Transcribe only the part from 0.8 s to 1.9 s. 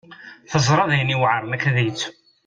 d ayen yuɛren akken ad